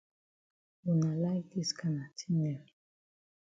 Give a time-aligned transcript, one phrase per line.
[0.83, 2.61] Wuna like dis kana tin dem.